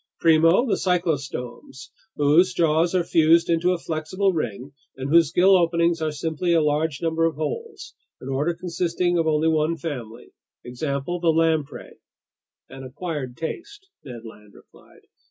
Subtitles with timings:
[0.19, 6.01] "Primo, the cyclostomes, whose jaws are fused into a flexible ring and whose gill openings
[6.01, 10.33] are simply a large number of holes, an order consisting of only one family.
[10.63, 11.99] Example: the lamprey."
[12.67, 15.01] "An acquired taste," Ned Land replied.